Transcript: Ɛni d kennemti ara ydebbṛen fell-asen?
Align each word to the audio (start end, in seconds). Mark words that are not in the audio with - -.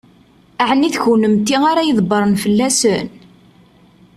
Ɛni 0.69 0.89
d 0.93 0.95
kennemti 1.03 1.57
ara 1.71 1.87
ydebbṛen 1.89 2.33
fell-asen? 2.43 3.07